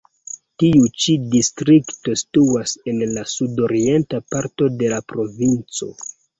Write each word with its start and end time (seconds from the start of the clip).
Tiu 0.61 0.87
ĉi 1.03 1.13
distrikto 1.35 2.15
situas 2.23 2.75
en 2.93 3.05
la 3.19 3.27
sudorienta 3.35 4.25
parto 4.35 4.73
de 4.83 4.93
la 4.97 5.03
provinco. 5.15 5.95